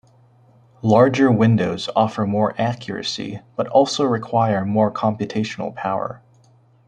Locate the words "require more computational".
4.03-5.75